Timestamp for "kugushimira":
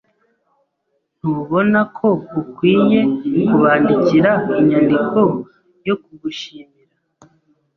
6.03-6.95